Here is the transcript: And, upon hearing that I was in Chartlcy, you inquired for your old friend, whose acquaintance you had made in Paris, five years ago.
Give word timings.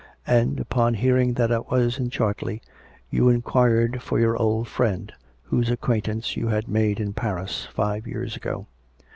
And, 0.25 0.59
upon 0.59 0.95
hearing 0.95 1.33
that 1.33 1.51
I 1.51 1.59
was 1.59 1.99
in 1.99 2.09
Chartlcy, 2.09 2.59
you 3.11 3.29
inquired 3.29 4.01
for 4.01 4.19
your 4.19 4.35
old 4.35 4.67
friend, 4.67 5.13
whose 5.43 5.69
acquaintance 5.69 6.35
you 6.35 6.47
had 6.47 6.67
made 6.67 6.99
in 6.99 7.13
Paris, 7.13 7.67
five 7.71 8.07
years 8.07 8.35
ago. 8.35 8.65